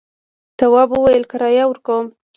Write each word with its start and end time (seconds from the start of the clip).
تواب 0.59 0.89
وویل 0.93 1.23
کرايه 1.31 1.63
ورکوم. 1.67 2.05